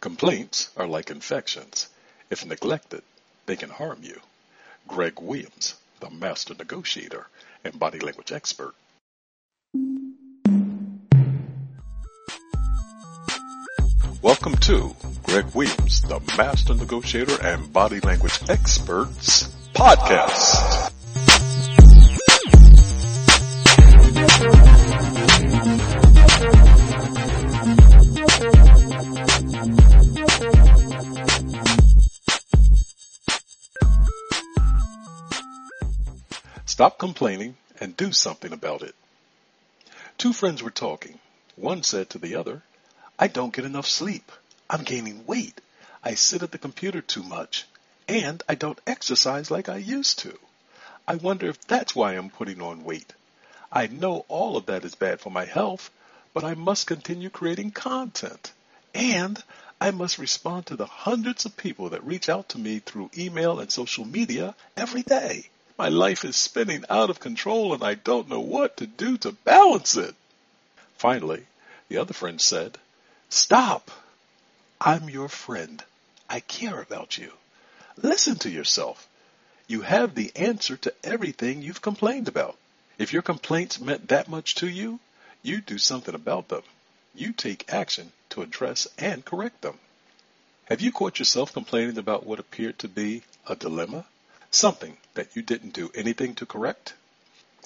Complaints 0.00 0.70
are 0.76 0.86
like 0.86 1.10
infections. 1.10 1.88
If 2.30 2.46
neglected, 2.46 3.02
they 3.46 3.56
can 3.56 3.68
harm 3.68 3.98
you. 4.02 4.20
Greg 4.86 5.20
Williams, 5.20 5.74
the 5.98 6.08
master 6.08 6.54
negotiator 6.54 7.26
and 7.64 7.80
body 7.80 7.98
language 7.98 8.30
expert. 8.30 8.76
Welcome 14.22 14.56
to 14.58 14.94
Greg 15.24 15.46
Williams, 15.52 16.02
the 16.02 16.20
master 16.38 16.74
negotiator 16.74 17.36
and 17.42 17.72
body 17.72 17.98
language 17.98 18.38
experts 18.48 19.48
podcast. 19.74 20.92
Stop 36.78 36.96
complaining 36.96 37.56
and 37.80 37.96
do 37.96 38.12
something 38.12 38.52
about 38.52 38.82
it. 38.82 38.94
Two 40.16 40.32
friends 40.32 40.62
were 40.62 40.70
talking. 40.70 41.18
One 41.56 41.82
said 41.82 42.08
to 42.10 42.18
the 42.18 42.36
other, 42.36 42.62
I 43.18 43.26
don't 43.26 43.52
get 43.52 43.64
enough 43.64 43.88
sleep. 43.88 44.30
I'm 44.70 44.84
gaining 44.84 45.26
weight. 45.26 45.60
I 46.04 46.14
sit 46.14 46.44
at 46.44 46.52
the 46.52 46.56
computer 46.56 47.00
too 47.00 47.24
much. 47.24 47.66
And 48.06 48.44
I 48.48 48.54
don't 48.54 48.80
exercise 48.86 49.50
like 49.50 49.68
I 49.68 49.78
used 49.78 50.20
to. 50.20 50.38
I 51.08 51.16
wonder 51.16 51.48
if 51.48 51.60
that's 51.66 51.96
why 51.96 52.12
I'm 52.12 52.30
putting 52.30 52.62
on 52.62 52.84
weight. 52.84 53.12
I 53.72 53.88
know 53.88 54.24
all 54.28 54.56
of 54.56 54.66
that 54.66 54.84
is 54.84 54.94
bad 54.94 55.20
for 55.20 55.30
my 55.30 55.46
health, 55.46 55.90
but 56.32 56.44
I 56.44 56.54
must 56.54 56.86
continue 56.86 57.28
creating 57.28 57.72
content. 57.72 58.52
And 58.94 59.42
I 59.80 59.90
must 59.90 60.16
respond 60.16 60.66
to 60.66 60.76
the 60.76 60.86
hundreds 60.86 61.44
of 61.44 61.56
people 61.56 61.88
that 61.88 62.06
reach 62.06 62.28
out 62.28 62.50
to 62.50 62.58
me 62.60 62.78
through 62.78 63.10
email 63.18 63.58
and 63.58 63.68
social 63.68 64.04
media 64.04 64.54
every 64.76 65.02
day. 65.02 65.48
My 65.78 65.88
life 65.88 66.24
is 66.24 66.34
spinning 66.34 66.84
out 66.90 67.08
of 67.08 67.20
control 67.20 67.72
and 67.72 67.84
I 67.84 67.94
don't 67.94 68.28
know 68.28 68.40
what 68.40 68.78
to 68.78 68.86
do 68.86 69.16
to 69.18 69.30
balance 69.30 69.96
it. 69.96 70.16
Finally, 70.96 71.46
the 71.88 71.98
other 71.98 72.12
friend 72.12 72.40
said, 72.40 72.78
Stop. 73.28 73.92
I'm 74.80 75.08
your 75.08 75.28
friend. 75.28 75.82
I 76.28 76.40
care 76.40 76.80
about 76.80 77.16
you. 77.16 77.32
Listen 77.96 78.34
to 78.38 78.50
yourself. 78.50 79.06
You 79.68 79.82
have 79.82 80.16
the 80.16 80.32
answer 80.34 80.76
to 80.78 80.94
everything 81.04 81.62
you've 81.62 81.80
complained 81.80 82.26
about. 82.26 82.58
If 82.98 83.12
your 83.12 83.22
complaints 83.22 83.78
meant 83.78 84.08
that 84.08 84.28
much 84.28 84.56
to 84.56 84.68
you, 84.68 84.98
you 85.42 85.60
do 85.60 85.78
something 85.78 86.14
about 86.14 86.48
them. 86.48 86.62
You 87.14 87.32
take 87.32 87.72
action 87.72 88.12
to 88.30 88.42
address 88.42 88.88
and 88.98 89.24
correct 89.24 89.60
them. 89.60 89.78
Have 90.64 90.80
you 90.80 90.90
caught 90.90 91.20
yourself 91.20 91.52
complaining 91.52 91.98
about 91.98 92.26
what 92.26 92.40
appeared 92.40 92.80
to 92.80 92.88
be 92.88 93.22
a 93.46 93.54
dilemma? 93.54 94.04
Something 94.50 94.96
that 95.14 95.36
you 95.36 95.42
didn't 95.42 95.74
do 95.74 95.90
anything 95.94 96.34
to 96.36 96.46
correct? 96.46 96.94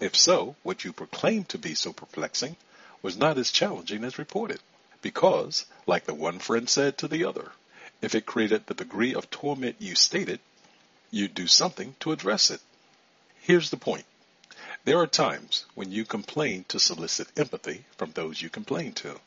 If 0.00 0.16
so, 0.16 0.56
what 0.62 0.84
you 0.84 0.92
proclaimed 0.92 1.48
to 1.50 1.58
be 1.58 1.74
so 1.74 1.92
perplexing 1.92 2.56
was 3.02 3.16
not 3.16 3.38
as 3.38 3.52
challenging 3.52 4.04
as 4.04 4.18
reported, 4.18 4.60
because, 5.00 5.64
like 5.86 6.06
the 6.06 6.14
one 6.14 6.38
friend 6.38 6.68
said 6.68 6.98
to 6.98 7.08
the 7.08 7.24
other, 7.24 7.52
if 8.00 8.14
it 8.14 8.26
created 8.26 8.66
the 8.66 8.74
degree 8.74 9.14
of 9.14 9.30
torment 9.30 9.76
you 9.78 9.94
stated, 9.94 10.40
you'd 11.10 11.34
do 11.34 11.46
something 11.46 11.94
to 12.00 12.10
address 12.10 12.50
it. 12.50 12.60
Here's 13.40 13.70
the 13.70 13.76
point. 13.76 14.06
There 14.84 14.98
are 14.98 15.06
times 15.06 15.66
when 15.74 15.92
you 15.92 16.04
complain 16.04 16.64
to 16.68 16.80
solicit 16.80 17.28
empathy 17.36 17.84
from 17.96 18.10
those 18.12 18.42
you 18.42 18.48
complain 18.48 18.92
to. 18.94 19.20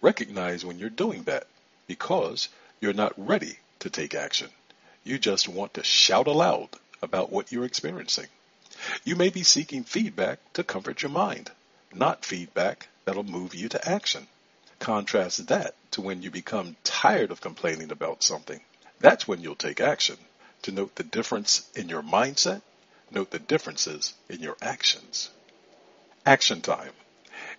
Recognize 0.00 0.64
when 0.64 0.78
you're 0.78 0.90
doing 0.90 1.24
that 1.24 1.46
because 1.88 2.48
you're 2.80 2.92
not 2.92 3.12
ready 3.16 3.58
to 3.80 3.90
take 3.90 4.14
action. 4.14 4.50
You 5.02 5.18
just 5.18 5.48
want 5.48 5.74
to 5.74 5.82
shout 5.82 6.28
aloud 6.28 6.68
about 7.02 7.32
what 7.32 7.52
you're 7.52 7.64
experiencing. 7.64 8.26
You 9.04 9.16
may 9.16 9.30
be 9.30 9.42
seeking 9.42 9.84
feedback 9.84 10.40
to 10.54 10.64
comfort 10.64 11.02
your 11.02 11.10
mind, 11.10 11.50
not 11.92 12.24
feedback 12.24 12.88
that'll 13.04 13.22
move 13.22 13.54
you 13.54 13.68
to 13.68 13.88
action. 13.88 14.26
Contrast 14.78 15.46
that 15.46 15.74
to 15.92 16.00
when 16.00 16.22
you 16.22 16.30
become 16.30 16.76
tired 16.84 17.30
of 17.30 17.40
complaining 17.40 17.90
about 17.90 18.22
something. 18.22 18.60
That's 19.00 19.28
when 19.28 19.40
you'll 19.40 19.54
take 19.54 19.80
action 19.80 20.16
to 20.62 20.72
note 20.72 20.94
the 20.96 21.04
difference 21.04 21.68
in 21.74 21.88
your 21.88 22.02
mindset, 22.02 22.62
note 23.10 23.30
the 23.30 23.38
differences 23.38 24.14
in 24.28 24.40
your 24.40 24.56
actions. 24.60 25.30
Action 26.26 26.60
time. 26.60 26.92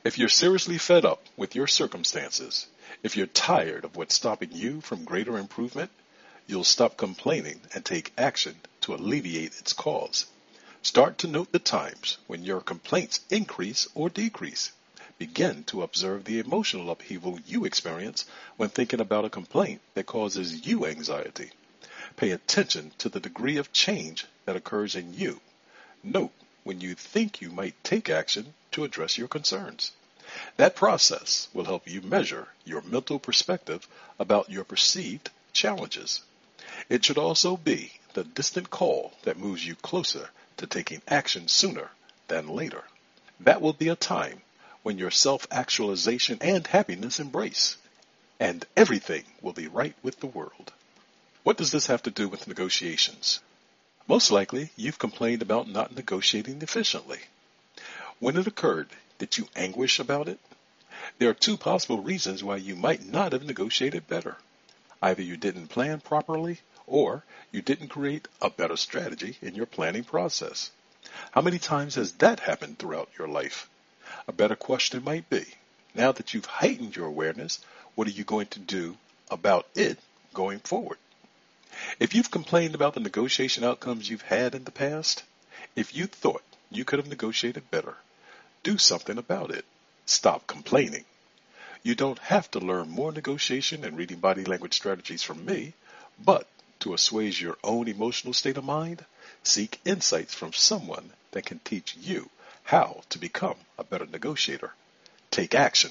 If 0.04 0.18
you're 0.18 0.30
seriously 0.30 0.78
fed 0.78 1.06
up 1.06 1.24
with 1.38 1.56
your 1.56 1.68
circumstances, 1.68 2.68
if 3.04 3.16
you're 3.16 3.28
tired 3.28 3.86
of 3.86 3.96
what's 3.96 4.16
stopping 4.16 4.50
you 4.52 4.82
from 4.82 5.04
greater 5.04 5.38
improvement, 5.38 5.92
you'll 6.48 6.64
stop 6.64 6.98
complaining 6.98 7.62
and 7.74 7.86
take 7.86 8.12
action 8.18 8.56
to 8.86 8.94
alleviate 8.94 9.58
its 9.58 9.74
cause. 9.74 10.28
Start 10.84 11.18
to 11.18 11.28
note 11.28 11.52
the 11.52 11.58
times 11.58 12.20
when 12.28 12.44
your 12.44 12.62
complaints 12.62 13.20
increase 13.32 13.88
or 13.96 14.12
decrease. 14.12 14.74
Begin 15.18 15.64
to 15.64 15.82
observe 15.82 16.26
the 16.26 16.38
emotional 16.38 16.92
upheaval 16.92 17.40
you 17.48 17.66
experience 17.66 18.26
when 18.58 18.70
thinking 18.70 19.00
about 19.00 19.26
a 19.26 19.30
complaint 19.32 19.82
that 19.96 20.06
causes 20.06 20.68
you 20.68 20.86
anxiety. 20.86 21.50
Pay 22.16 22.30
attention 22.30 22.92
to 23.00 23.10
the 23.10 23.20
degree 23.20 23.58
of 23.58 23.74
change 23.74 24.28
that 24.46 24.56
occurs 24.56 24.96
in 24.96 25.16
you. 25.16 25.42
Note 26.04 26.34
when 26.64 26.80
you 26.80 26.94
think 26.94 27.42
you 27.42 27.50
might 27.50 27.84
take 27.84 28.08
action 28.08 28.54
to 28.74 28.84
address 28.84 29.18
your 29.18 29.28
concerns. 29.28 29.94
That 30.58 30.76
process 30.76 31.48
will 31.56 31.66
help 31.66 31.90
you 31.90 32.02
measure 32.02 32.50
your 32.64 32.84
mental 32.84 33.18
perspective 33.18 33.88
about 34.20 34.52
your 34.52 34.64
perceived 34.64 35.32
challenges. 35.54 36.22
It 36.88 37.04
should 37.04 37.18
also 37.18 37.58
be 37.58 37.94
the 38.14 38.24
distant 38.24 38.70
call 38.70 39.14
that 39.24 39.40
moves 39.40 39.66
you 39.66 39.76
closer 39.76 40.30
to 40.58 40.68
taking 40.68 41.02
action 41.08 41.48
sooner 41.48 41.90
than 42.28 42.48
later. 42.48 42.84
That 43.40 43.60
will 43.60 43.74
be 43.74 43.88
a 43.88 43.96
time 43.96 44.42
when 44.84 45.00
your 45.00 45.10
self-actualization 45.10 46.38
and 46.42 46.68
happiness 46.68 47.20
embrace, 47.20 47.78
and 48.40 48.66
everything 48.78 49.24
will 49.42 49.54
be 49.54 49.68
right 49.68 49.96
with 50.04 50.20
the 50.20 50.28
world. 50.28 50.74
What 51.42 51.58
does 51.58 51.72
this 51.72 51.88
have 51.88 52.04
to 52.04 52.12
do 52.12 52.30
with 52.30 52.48
negotiations? 52.48 53.40
Most 54.08 54.30
likely, 54.30 54.70
you've 54.76 55.00
complained 55.00 55.42
about 55.42 55.68
not 55.68 55.96
negotiating 55.96 56.62
efficiently. 56.62 57.20
When 58.20 58.38
it 58.38 58.46
occurred, 58.46 58.90
did 59.18 59.38
you 59.38 59.48
anguish 59.56 60.00
about 60.00 60.28
it? 60.28 60.40
There 61.18 61.30
are 61.30 61.34
two 61.34 61.58
possible 61.58 62.02
reasons 62.02 62.44
why 62.44 62.58
you 62.58 62.76
might 62.76 63.04
not 63.04 63.34
have 63.34 63.44
negotiated 63.44 64.08
better. 64.08 64.38
Either 65.02 65.24
you 65.24 65.36
didn't 65.36 65.68
plan 65.68 66.00
properly 66.00 66.60
or 66.88 67.24
you 67.52 67.62
didn't 67.62 67.90
create 67.90 68.28
a 68.42 68.50
better 68.50 68.78
strategy 68.78 69.38
in 69.42 69.56
your 69.56 69.66
planning 69.66 70.04
process. 70.04 70.72
How 71.32 71.42
many 71.42 71.60
times 71.60 71.96
has 71.96 72.14
that 72.14 72.40
happened 72.40 72.80
throughout 72.80 73.10
your 73.18 73.28
life? 73.28 73.70
A 74.28 74.32
better 74.32 74.56
question 74.56 75.04
might 75.04 75.30
be, 75.30 75.46
now 75.94 76.12
that 76.12 76.34
you've 76.34 76.46
heightened 76.46 76.96
your 76.96 77.08
awareness, 77.08 77.60
what 77.96 78.08
are 78.08 78.12
you 78.12 78.24
going 78.24 78.48
to 78.48 78.60
do 78.60 78.98
about 79.30 79.68
it 79.76 80.00
going 80.34 80.60
forward? 80.60 80.98
If 82.00 82.14
you've 82.16 82.32
complained 82.32 82.76
about 82.76 82.94
the 82.94 83.00
negotiation 83.00 83.64
outcomes 83.64 84.10
you've 84.10 84.22
had 84.22 84.56
in 84.56 84.64
the 84.64 84.72
past, 84.72 85.24
if 85.76 85.96
you 85.96 86.08
thought 86.08 86.44
you 86.70 86.86
could 86.86 87.00
have 87.00 87.08
negotiated 87.08 87.70
better, 87.72 87.96
do 88.64 88.78
something 88.78 89.18
about 89.18 89.52
it. 89.52 89.66
Stop 90.06 90.48
complaining. 90.48 91.06
You 91.84 91.96
don't 91.96 92.20
have 92.20 92.50
to 92.52 92.60
learn 92.60 92.90
more 92.90 93.12
negotiation 93.12 93.84
and 93.84 93.98
reading 93.98 94.20
body 94.20 94.44
language 94.44 94.74
strategies 94.74 95.22
from 95.22 95.46
me, 95.46 95.74
but 96.24 96.48
to 96.86 96.94
assuage 96.94 97.42
your 97.42 97.58
own 97.64 97.88
emotional 97.88 98.32
state 98.32 98.58
of 98.58 98.64
mind, 98.64 99.04
seek 99.42 99.80
insights 99.86 100.36
from 100.36 100.54
someone 100.54 101.10
that 101.32 101.44
can 101.44 101.58
teach 101.66 101.98
you 102.00 102.30
how 102.62 103.02
to 103.10 103.18
become 103.18 103.56
a 103.80 103.84
better 103.84 104.06
negotiator. 104.06 104.72
Take 105.32 105.56
action. 105.56 105.90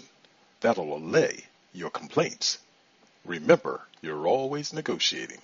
That'll 0.60 0.96
allay 0.96 1.46
your 1.72 1.90
complaints. 1.90 2.58
Remember, 3.24 3.80
you're 4.02 4.28
always 4.28 4.72
negotiating. 4.72 5.38